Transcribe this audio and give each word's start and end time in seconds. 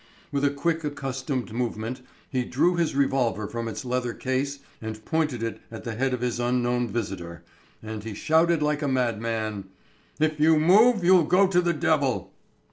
With 0.31 0.43
a 0.43 0.49
quick, 0.49 0.83
accustomed 0.83 1.53
movement 1.53 2.01
he 2.31 2.43
drew 2.43 2.75
his 2.75 2.95
revolver 2.95 3.47
from 3.47 3.67
its 3.67 3.85
leathern 3.85 4.17
case 4.17 4.57
and 4.81 5.05
pointed 5.05 5.43
it 5.43 5.61
at 5.69 5.83
the 5.83 5.93
head 5.93 6.11
of 6.11 6.21
his 6.21 6.39
unknown 6.39 6.87
visitant, 6.87 7.41
and 7.83 8.03
he 8.03 8.15
shouted 8.15 8.63
like 8.63 8.81
a 8.81 8.87
madman, 8.87 9.65
"If 10.19 10.39
you 10.39 10.57
move, 10.57 11.03
you'll 11.03 11.25
go 11.25 11.45
to 11.45 11.61
the 11.61 11.73
devil!" 11.73 12.33